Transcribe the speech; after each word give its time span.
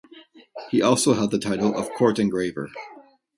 He 0.71 0.81
also 0.81 1.13
held 1.13 1.29
the 1.29 1.37
title 1.37 1.77
of 1.77 1.91
Court 1.91 2.17
Engraver. 2.17 2.71